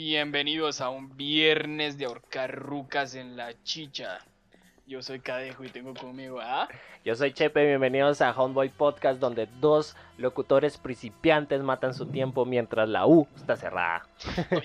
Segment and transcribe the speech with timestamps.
[0.00, 4.20] Bienvenidos a un viernes de ahorcar rucas en la chicha.
[4.86, 6.68] Yo soy Cadejo y tengo conmigo a...
[7.04, 12.88] Yo soy Chepe, bienvenidos a Homeboy Podcast, donde dos locutores principiantes matan su tiempo mientras
[12.88, 14.06] la U está cerrada.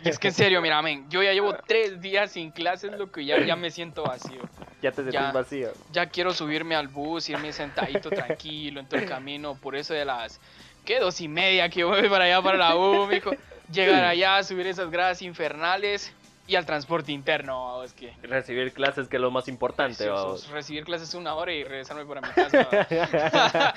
[0.04, 3.12] Y es que en serio, mira, men, yo ya llevo tres días sin clases, lo
[3.12, 4.42] que ya, ya me siento vacío.
[4.84, 5.32] Ya te sientes Ya.
[5.32, 5.72] vacío.
[5.92, 10.06] Ya quiero subirme al bus, irme sentadito, tranquilo, en todo el camino, por eso de
[10.06, 10.40] las...
[10.86, 11.00] ¿Qué?
[11.00, 13.32] Dos y media que voy para allá, para la U, mijo.
[13.72, 16.14] Llegar allá, subir esas gradas infernales
[16.48, 18.14] y al transporte interno, es que...
[18.22, 20.08] Recibir clases, que es lo más importante.
[20.10, 20.50] Vamos.
[20.50, 23.74] Recibir clases una hora y regresarme para mi casa.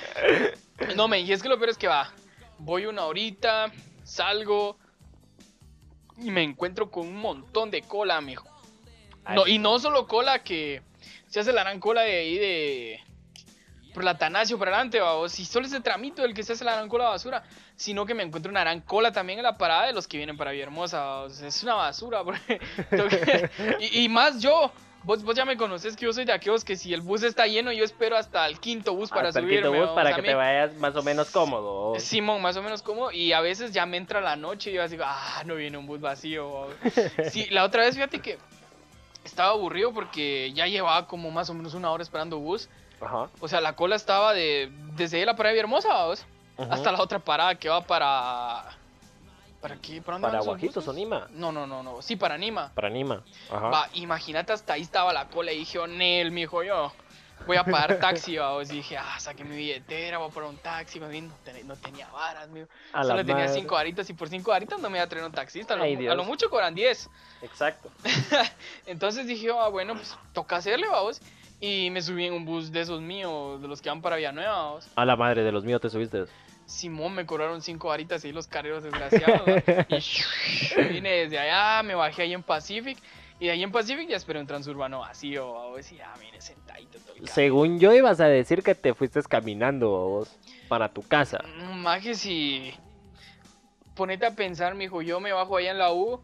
[0.96, 2.12] no, me, y es que lo peor es que va.
[2.58, 3.70] Voy una horita,
[4.02, 4.76] salgo
[6.18, 8.48] y me encuentro con un montón de cola, mijo.
[9.34, 10.82] No, y no solo cola que
[11.26, 13.00] se hace la gran cola de ahí de.
[13.96, 16.74] Por la Tanasio para adelante, o si solo ese tramito del que se hace la
[16.74, 17.42] gran cola de basura,
[17.76, 20.36] sino que me encuentro una gran cola también en la parada de los que vienen
[20.36, 21.20] para Villahermosa.
[21.22, 22.60] o sea, es una basura, porque
[23.80, 24.70] y, y más yo.
[25.02, 27.46] Vos, vos ya me conoces que yo soy de aquellos que si el bus está
[27.46, 29.68] lleno, yo espero hasta el quinto bus para hasta el subirme.
[29.68, 31.98] quinto bus para que te vayas más o menos cómodo.
[31.98, 34.82] Simón, más o menos como, y a veces ya me entra la noche y yo
[34.82, 36.66] así, ah, no viene un bus vacío.
[37.30, 38.36] Sí, la otra vez fíjate que
[39.24, 42.68] estaba aburrido porque ya llevaba como más o menos una hora esperando bus.
[43.00, 43.28] Ajá.
[43.40, 46.24] O sea, la cola estaba de desde la parada de Hermosa, vamos,
[46.70, 48.64] hasta la otra parada que va para...
[49.60, 50.00] ¿Para qué?
[50.00, 51.26] ¿Para dónde Para Guajitos o Nima.
[51.30, 52.70] No, no, no, no, sí, para Nima.
[52.74, 53.22] Para Nima.
[53.50, 53.68] Ajá.
[53.68, 56.92] Va, imagínate, hasta ahí estaba la cola y dije, oh, Nel, mijo, yo
[57.46, 58.70] voy a pagar taxi, vamos.
[58.70, 61.66] Y dije, ah, saqué mi billetera, voy a pagar un taxi, más bien, no, ten-
[61.66, 62.68] no tenía varas, mijo.
[62.92, 63.60] A la Solo tenía madre.
[63.60, 65.74] 5 varitas y por 5 varitas no me iba a traer un taxista.
[65.74, 66.16] A lo, Ay, mu- a Dios.
[66.16, 67.10] lo mucho cobran 10.
[67.42, 67.90] Exacto.
[68.86, 71.20] Entonces dije, ah, bueno, pues toca hacerle, vamos.
[71.60, 74.78] Y me subí en un bus de esos míos, de los que van para Villanueva.
[74.94, 76.24] A la madre de los míos te subiste.
[76.66, 79.46] Simón me cobraron 5 varitas y los carreros desgraciados.
[80.76, 82.98] y vine desde allá, me bajé ahí en Pacific.
[83.38, 85.92] Y de ahí en Pacific ya esperé un transurbano vacío, vamos.
[85.92, 87.28] Y ya vine sentadito todo el.
[87.28, 90.36] Según yo ibas a decir que te fuiste caminando vos
[90.68, 91.38] para tu casa.
[91.58, 92.74] No, Maje, si.
[93.94, 96.20] Ponete a pensar, mijo, yo me bajo allá en la U.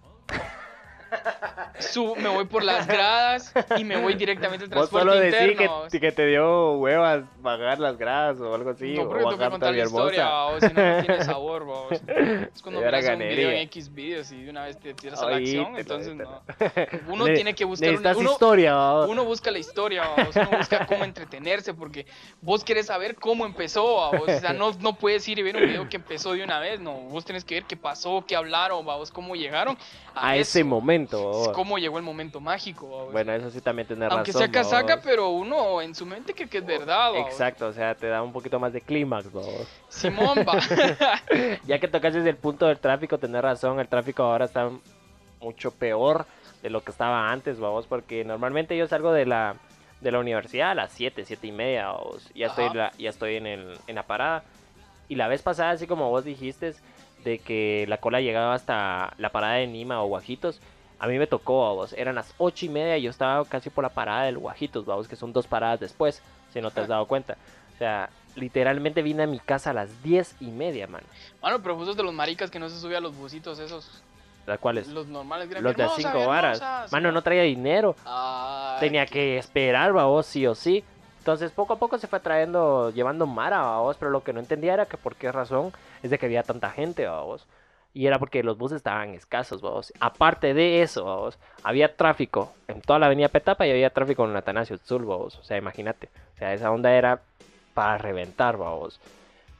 [1.78, 5.50] Subo, me voy por las gradas y me voy directamente al Vos transporte solo decís
[5.52, 5.82] interno.
[5.90, 8.94] que, que te dio huevas bajar las gradas o algo así.
[8.94, 11.92] no, o porque tengo que contar la historia, o si no, no tiene sabor, vos.
[12.54, 15.30] Es cuando miras un video en X videos y de una vez te tiras a
[15.30, 16.42] la acción, entonces no.
[17.08, 18.74] Uno Ne- tiene que buscar una- uno- historia.
[18.76, 19.08] vos.
[19.08, 22.06] Uno busca la historia, vos, uno busca cómo entretenerse, porque
[22.40, 24.28] vos querés saber cómo empezó, vos.
[24.28, 26.78] o sea, no, no puedes ir y ver un video que empezó de una vez,
[26.80, 29.76] no, vos tenés que ver qué pasó, qué hablaron, vos, cómo llegaron
[30.14, 31.22] a ese momento.
[31.22, 31.48] vos.
[31.50, 33.08] cómo llegó el momento mágico.
[33.12, 34.42] Bueno, eso sí también aunque razón.
[34.42, 37.16] sea casaca, pero uno en su mente que, que es verdad.
[37.16, 39.26] Exacto, o sea, te da un poquito más de clímax.
[39.88, 40.58] Simón, va.
[41.66, 44.70] Ya que tocas desde el punto del tráfico, tenés razón, el tráfico ahora está
[45.40, 46.26] mucho peor
[46.62, 49.56] de lo que estaba antes, vamos, porque normalmente yo salgo de la,
[50.00, 51.88] de la universidad a las 7, 7 y media,
[52.34, 52.72] ya estoy, Ajá.
[52.72, 54.44] en la- ya estoy en, el, en la parada.
[55.08, 56.74] Y la vez pasada, así como vos dijiste,
[57.24, 60.60] de que la cola llegaba hasta la parada de Nima o Guajitos,
[60.98, 63.82] a mí me tocó, vamos, eran las 8 y media y yo estaba casi por
[63.82, 66.22] la parada del Guajitos, vamos, que son dos paradas después,
[66.52, 67.36] si no te has dado cuenta.
[67.74, 71.02] O sea, literalmente vine a mi casa a las 10 y media, man.
[71.42, 74.02] Mano, pero vos sos de los maricas que no se sube a los busitos esos,
[74.46, 74.88] ¿Las cuales?
[74.88, 75.48] los normales.
[75.48, 76.92] Gran Los de Hermosa, 5 Gran varas.
[76.92, 77.94] Mano, no traía dinero.
[78.04, 80.84] Ay, Tenía que esperar, vos, sí o sí.
[81.22, 83.96] Entonces, poco a poco se fue trayendo, llevando Mara, vos.
[83.96, 85.72] Pero lo que no entendía era que por qué razón
[86.02, 87.46] es de que había tanta gente, vos.
[87.94, 89.92] Y era porque los buses estaban escasos, vos.
[90.00, 94.34] Aparte de eso, vos, había tráfico en toda la avenida Petapa y había tráfico en
[94.34, 95.38] Atanasio Sul, vos.
[95.38, 96.08] O sea, imagínate.
[96.34, 97.20] O sea, esa onda era
[97.72, 98.98] para reventar, vos.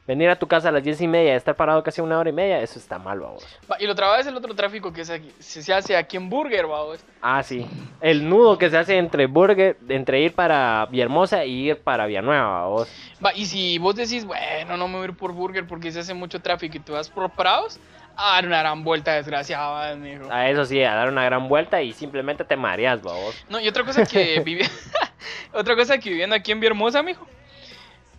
[0.05, 2.33] Venir a tu casa a las diez y media, estar parado casi una hora y
[2.33, 3.45] media, eso está mal, vos.
[3.71, 6.67] Va, Y lo otra es el otro tráfico que se, se, hace aquí en Burger,
[6.67, 6.99] vamos.
[7.21, 7.65] Ah, sí.
[8.01, 12.67] El nudo que se hace entre Burger, entre ir para Villahermosa y ir para Villanueva,
[12.67, 12.89] vos.
[13.25, 16.01] Va, y si vos decís, bueno, no me voy a ir por Burger porque se
[16.01, 17.79] hace mucho tráfico y tú vas por Prados,
[18.17, 20.29] ah, una gran vuelta desgraciada, mijo.
[20.29, 23.35] A eso sí, a dar una gran vuelta y simplemente te mareas, vos.
[23.47, 24.69] No, y otra cosa que vivi-
[25.53, 27.25] otra cosa que viviendo aquí en Villahermosa, mijo,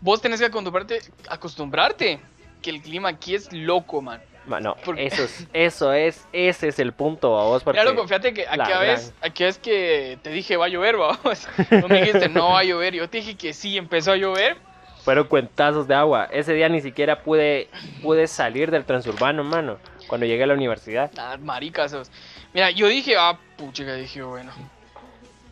[0.05, 2.21] vos tenés que acostumbrarte, acostumbrarte
[2.61, 4.21] que el clima aquí es loco, man.
[4.47, 7.63] No, Por- eso es, eso es, ese es el punto, vos.
[7.65, 10.69] Porque Mira, loco, fíjate que la aquí a vez, es que te dije va a
[10.69, 11.49] llover, vamos.
[11.71, 14.59] No me dijiste no va a llover, yo te dije que sí, empezó a llover.
[15.03, 16.29] fueron cuentazos de agua.
[16.31, 17.69] Ese día ni siquiera pude,
[18.03, 19.79] pude salir del transurbano, mano.
[20.07, 21.11] Cuando llegué a la universidad.
[21.17, 21.93] Ah, maricas.
[21.93, 22.11] sos.
[22.53, 24.53] Mira, yo dije, ah, pucha, dije, bueno,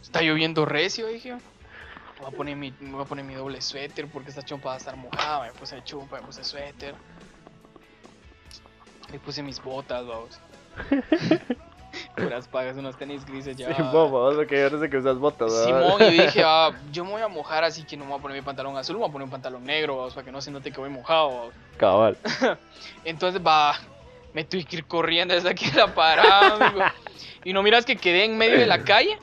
[0.02, 1.34] está lloviendo recio, dije.
[2.22, 4.74] Voy a poner mi, me voy a poner mi doble suéter porque esta chompa va
[4.74, 5.46] a estar mojada.
[5.46, 6.94] Me puse chumpa, me puse suéter.
[9.10, 10.40] Le puse mis botas, vamos.
[12.16, 13.74] Puras pagas, unos tenis grises ya.
[13.74, 15.52] Sí, bobo, porque yo no sé que usas botas.
[15.64, 18.22] Simón, y dije, ah, yo me voy a mojar, así que no me voy a
[18.22, 20.40] poner mi pantalón azul, me voy a poner un pantalón negro, vamos, para que no
[20.40, 21.28] se note que voy mojado.
[21.28, 21.54] vamos.
[21.76, 22.16] Cabal.
[23.04, 23.74] Entonces, va,
[24.32, 26.84] me tuve que ir corriendo desde aquí a la parada, amigo.
[27.42, 29.18] Y no miras que quedé en medio de la calle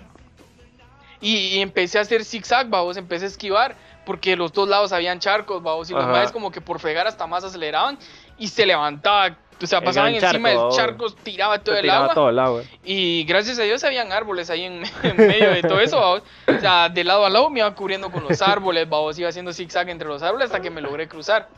[1.22, 3.76] y, y empecé a hacer zigzag, vamos, empecé a esquivar,
[4.06, 7.28] porque los dos lados habían charcos, vamos, y los maes como que por fregar hasta
[7.28, 7.98] más aceleraban
[8.38, 12.04] y se levantaba, o sea, El pasaban encima charco, del charco, tiraba todo el tiraba
[12.06, 12.14] agua.
[12.14, 12.64] todo el agua.
[12.84, 16.24] Y gracias a Dios habían árboles ahí en, en medio de todo eso, vamos.
[16.48, 19.52] O sea, de lado a lado me iba cubriendo con los árboles, vamos, iba haciendo
[19.52, 21.50] zigzag entre los árboles hasta que me logré cruzar.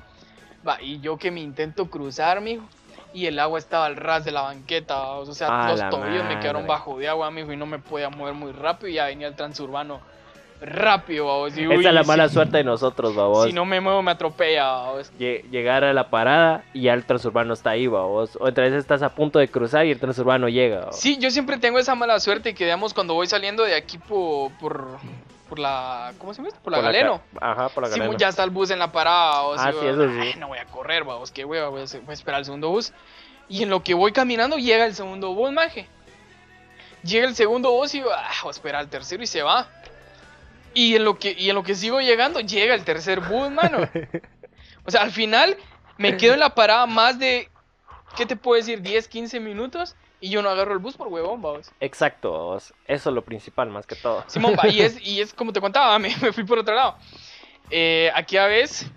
[0.67, 2.63] Va, y yo que me intento cruzar, mijo,
[3.13, 5.29] y el agua estaba al ras de la banqueta, vamos.
[5.29, 8.33] O sea, los tobillos me quedaron bajo de agua, mijo, y no me podía mover
[8.33, 9.99] muy rápido y ya venía el transurbano
[10.61, 11.57] rápido, vamos.
[11.57, 13.47] Y, Esa es la si- mala suerte de nosotros, babos.
[13.47, 15.11] Si no me muevo me atropella, vamos.
[15.19, 18.37] Lle- Llegar a la parada y ya el transurbano está ahí, babos.
[18.39, 20.81] O vez estás a punto de cruzar y el transurbano llega.
[20.81, 20.99] babos.
[20.99, 24.51] Sí, yo siempre tengo esa mala suerte que, digamos, cuando voy saliendo de aquí por,
[24.59, 24.97] por,
[25.51, 26.13] por la...
[26.17, 26.55] ¿Cómo se llama?
[26.63, 27.21] Por la Por Galeno.
[27.41, 28.17] Ajá, por la Sí, galena.
[28.17, 29.41] ya está el bus en la parada.
[29.41, 30.17] O Ah, sí, eso sí.
[30.21, 32.69] ay, no voy a correr, vamos, qué hueva, voy a, voy a esperar el segundo
[32.69, 32.93] bus.
[33.49, 35.89] Y en lo que voy caminando llega el segundo bus, maje.
[37.03, 39.67] Llega el segundo bus y ah, voy a esperar al tercero y se va.
[40.73, 43.79] Y en lo que, y en lo que sigo llegando, llega el tercer bus, mano.
[44.85, 45.57] O sea, al final
[45.97, 47.49] me quedo en la parada más de,
[48.15, 48.81] ¿qué te puedo decir?
[48.81, 51.71] 10, 15 minutos y yo no agarro el bus por huevón, vamos.
[51.79, 52.55] Exacto.
[52.55, 54.23] Eso es lo principal más que todo.
[54.27, 56.95] Simón, va, y es, y es como te contaba, me, me fui por otro lado.
[57.71, 58.89] Eh, aquí a veces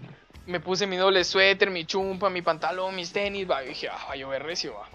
[0.46, 3.98] me puse mi doble suéter, mi chumpa, mi pantalón, mis tenis, va, y dije, ah,
[4.08, 4.86] va a llover recio, va.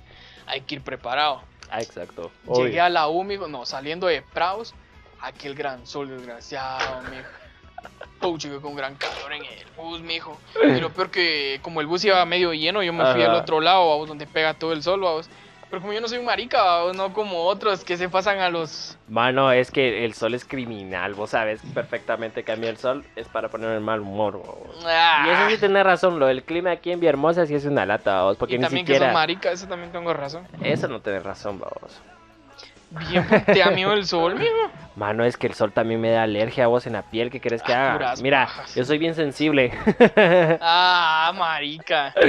[0.45, 1.41] Hay que ir preparado.
[1.71, 2.31] Ah, exacto.
[2.45, 2.83] Llegué Obvio.
[2.83, 4.73] a la U, mijo, no, saliendo de Praus,
[5.21, 7.27] aquel gran sol desgraciado, mijo.
[8.19, 10.37] Pucha, yo con gran calor en el bus, mijo.
[10.61, 13.31] Y lo peor que, como el bus iba medio lleno, yo me fui Ajá.
[13.31, 15.29] al otro lado, vamos, donde pega todo el sol, vamos.
[15.69, 18.97] Pero como yo no soy un marica, no como otros que se pasan a los
[19.07, 21.13] Mano, es que el sol es criminal.
[21.13, 24.41] Vos sabes perfectamente que a mí el sol es para poner el mal humor.
[24.85, 27.85] Ah, Y eso sí tenés razón, lo del clima aquí en Villahermosa sí es una
[27.85, 29.07] lata, babos, porque y ni también que siquiera...
[29.11, 30.47] son marica, eso también tengo razón.
[30.63, 32.01] Eso no tenés razón, babos.
[32.91, 34.51] Bien te amigo el sol, mijo.
[34.95, 37.39] Mano, es que el sol también me da alergia a vos en la piel, ¿qué
[37.39, 38.13] querés que Ah, haga?
[38.23, 39.71] Mira, yo soy bien sensible.
[40.59, 42.13] Ah, marica.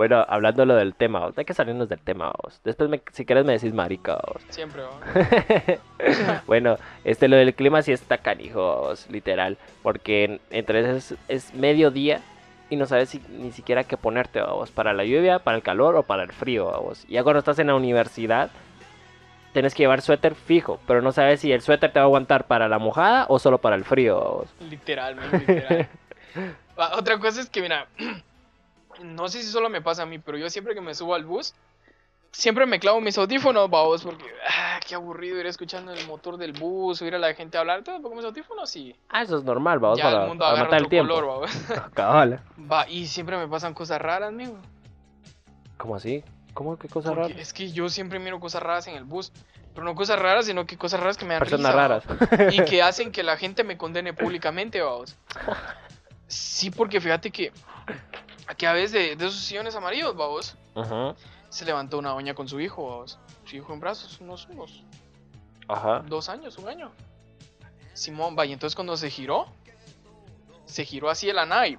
[0.00, 2.58] bueno, hablando lo del tema, vos, hay que salirnos del tema, vos.
[2.64, 4.42] Después, me- si querés, me decís marica, vos.
[4.48, 6.40] Siempre, ¿no?
[6.46, 9.58] bueno, este lo del clima sí está canijo, vos, literal.
[9.82, 12.22] Porque entre es, es mediodía
[12.70, 14.70] y no sabes si- ni siquiera qué ponerte, vos.
[14.70, 17.04] Para la lluvia, para el calor o para el frío, vos.
[17.06, 18.48] Y ya cuando estás en la universidad,
[19.52, 22.46] tienes que llevar suéter fijo, pero no sabes si el suéter te va a aguantar
[22.46, 24.54] para la mojada o solo para el frío, vos.
[24.70, 25.88] Literal, literal.
[26.82, 27.86] Ah, Otra cosa es que, mira,
[29.02, 31.24] no sé si solo me pasa a mí, pero yo siempre que me subo al
[31.24, 31.54] bus,
[32.32, 36.52] siempre me clavo mis audífonos, babos, porque, ah, qué aburrido ir escuchando el motor del
[36.52, 39.78] bus, oír a la gente hablar, todo con mis audífonos y Ah, eso es normal,
[39.78, 41.12] vamos, ya para, el mundo para matar el tiempo.
[41.14, 41.50] color, babos.
[41.94, 42.40] Cabal.
[42.70, 44.56] Va, y siempre me pasan cosas raras, amigo.
[45.76, 46.22] ¿Cómo así?
[46.54, 46.78] ¿Cómo?
[46.78, 47.40] ¿Qué cosa Porque rara?
[47.40, 49.32] es que yo siempre miro cosas raras en el bus.
[49.72, 52.52] Pero no cosas raras, sino que cosas raras que me dan Personas risa, raras.
[52.52, 55.16] Y que hacen que la gente me condene públicamente, vamos.
[56.26, 57.52] Sí, porque fíjate que
[58.50, 61.14] aquí a veces de, de esos sillones amarillos, vamos, Ajá.
[61.48, 63.18] se levantó una doña con su hijo, vamos.
[63.44, 64.82] Su hijo en brazos, unos, unos
[65.68, 66.00] Ajá.
[66.06, 66.90] dos años, un año.
[67.94, 69.46] Simón, va, y entonces cuando se giró,
[70.64, 71.78] se giró así de la nave.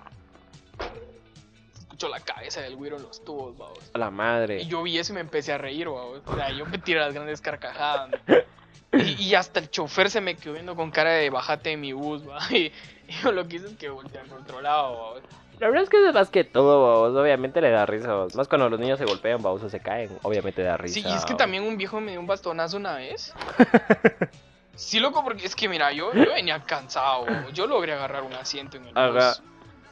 [1.80, 3.80] escuchó la cabeza del güiro en los tubos, vamos.
[3.94, 4.62] A la madre.
[4.62, 6.22] Y yo vi eso y me empecé a reír, babos.
[6.25, 8.12] O sea, yo me tiré las grandes carcajadas.
[8.94, 11.94] Y, y hasta el chofer se me quedó viendo con cara de bajate de mi
[11.94, 12.40] bus, va.
[12.51, 12.66] Y,
[13.08, 15.22] y yo lo que hice es que volteé por otro lado, babos.
[15.62, 17.15] La verdad es que es más que todo, babos.
[17.15, 18.34] Obviamente le da risa, babos.
[18.34, 20.10] Más cuando los niños se golpean, babos, o se caen.
[20.24, 20.96] Obviamente da risa.
[20.96, 21.38] Sí, y es que babos.
[21.38, 23.34] también un viejo me dio un bastonazo una vez.
[24.74, 27.25] Sí, loco, porque es que mira, yo, yo venía cansado.
[27.25, 27.53] babos.
[27.53, 29.44] Yo logré agarrar un asiento en el bus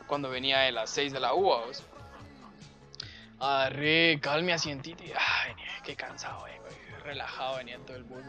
[0.07, 1.83] cuando venía de las 6 de la U, babos.
[3.39, 5.03] Arre, calme asientito.
[5.03, 6.63] y, Ay, qué cansado vengo.
[7.03, 8.23] Relajado venía en todo el bus.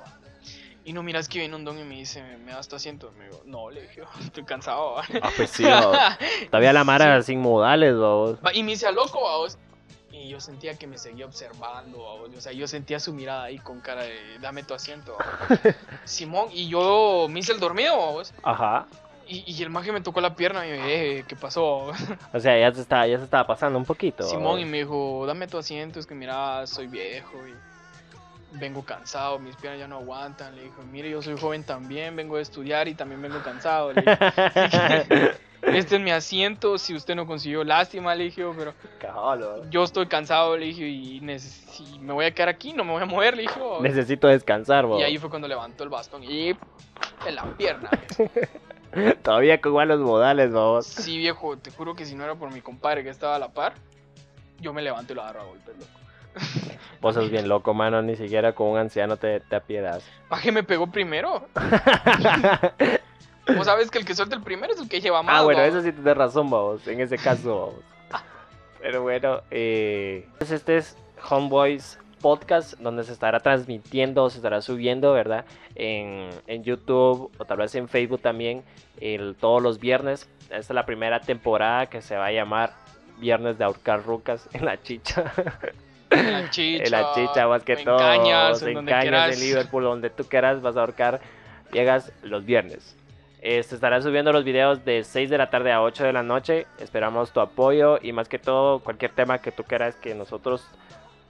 [0.85, 3.13] Y no miras que viene un don y me dice, ¿me, das tu asiento?
[3.19, 4.95] Me digo, no, le dije, estoy cansado.
[4.95, 5.05] va".
[5.23, 5.65] Ah, pues sí.
[6.51, 7.95] Todavía la mara sin modales.
[7.95, 9.59] Va, Y me dice, "A loco, vamos.
[10.13, 12.31] Y yo sentía que me seguía observando, babos.
[12.37, 15.17] O sea, yo sentía su mirada ahí con cara de, dame tu asiento.
[15.19, 15.61] babos".
[16.05, 18.33] Simón, y yo me hice el dormido, vamos.
[18.43, 18.87] Ajá.
[19.29, 21.63] Y, y el maje me tocó la pierna y me dijo, eh, ¿qué pasó?
[21.87, 21.97] babos?".
[22.33, 24.25] O sea, ya se, está, ya se estaba pasando un poquito.
[24.25, 27.37] Simón, y me dijo, dame tu asiento, es que mira, soy viejo.
[27.47, 27.55] Y...
[28.53, 30.57] vengo cansado, mis piernas ya no aguantan.
[30.57, 33.93] Le dijo, mire, yo soy joven también, vengo de estudiar y también vengo cansado.
[33.93, 38.75] Le dije, este es mi asiento, si usted no consiguió, lástima, le dije, pero
[39.71, 43.03] yo estoy cansado, le dije, y si me voy a quedar aquí, no me voy
[43.03, 43.61] a mover, le dije.
[43.81, 44.99] Necesito descansar, bo.
[44.99, 47.91] Y ahí fue cuando levantó el bastón y en la pierna.
[49.23, 50.87] Todavía con malos modales, vamos.
[50.87, 53.53] Sí, viejo, te juro que si no era por mi compadre que estaba a la
[53.53, 53.75] par,
[54.59, 56.01] yo me levanto y lo agarro a golpes, loco.
[57.01, 58.03] Vos sos bien loco, mano.
[58.03, 60.05] Ni siquiera con un anciano te, te apiedas.
[60.29, 61.49] ¿Para qué me pegó primero?
[63.57, 65.41] Vos sabes que el que suelta el primero es el que lleva más.
[65.41, 65.67] ah, bueno, ¿va?
[65.67, 66.87] eso sí tienes razón, vamos.
[66.87, 68.23] En ese caso, vamos.
[68.81, 70.97] Pero bueno, eh, pues este es
[71.29, 75.45] Homeboys Podcast, donde se estará transmitiendo, se estará subiendo, ¿verdad?
[75.75, 78.63] En, en YouTube o tal vez en Facebook también,
[79.01, 80.29] el, todos los viernes.
[80.45, 82.73] Esta es la primera temporada que se va a llamar
[83.19, 85.33] Viernes de Ahorcar Rucas en la Chicha.
[86.11, 86.85] La chicha.
[86.85, 87.99] en la chicha, más que en todo.
[87.99, 89.35] Cañas, en en donde Cañas, quieras.
[89.35, 91.21] en Liverpool, donde tú quieras, vas a ahorcar.
[91.73, 92.97] Llegas los viernes.
[93.43, 96.23] Eh, se estarán subiendo los videos de 6 de la tarde a 8 de la
[96.23, 96.67] noche.
[96.79, 100.67] Esperamos tu apoyo y más que todo, cualquier tema que tú quieras que nosotros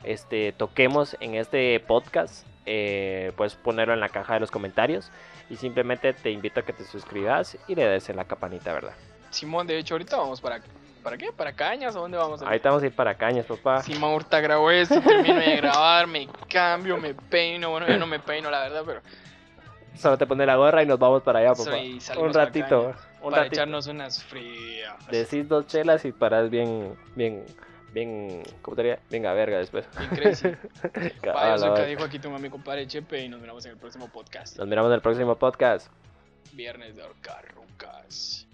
[0.02, 5.10] este, toquemos en este podcast, eh, puedes ponerlo en la caja de los comentarios.
[5.50, 8.94] Y simplemente te invito a que te suscribas y le des en la campanita, ¿verdad?
[9.30, 10.60] Simón, de hecho, ahorita vamos para.
[11.02, 11.32] ¿Para qué?
[11.32, 11.96] ¿Para Cañas?
[11.96, 12.42] ¿A dónde vamos?
[12.42, 13.82] Ahorita vamos a ir para Cañas, papá.
[13.82, 17.70] Simón, ahorita grabo esto, termino de grabar, me cambio, me peino.
[17.70, 19.00] Bueno, yo no me peino, la verdad, pero
[19.94, 21.64] Solo te pones la gorra y nos vamos para allá, papá.
[21.64, 23.08] Salimos Un ratito, Cañas.
[23.22, 23.54] un para ratito.
[23.54, 24.94] echarnos unas frías.
[25.10, 27.44] Decís dos chelas y paras bien, bien,
[27.92, 29.00] bien, ¿cómo te diría?
[29.10, 29.86] Bien a verga después.
[29.98, 30.48] Bien crazy.
[31.34, 31.88] Vaya, soy cabal.
[31.88, 34.56] dijo aquí tu mami compadre Chepe y nos miramos en el próximo podcast.
[34.58, 35.90] Nos miramos en el próximo podcast.
[36.52, 38.46] Viernes de ahorcar rucas.